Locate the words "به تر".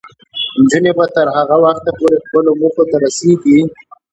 0.97-1.27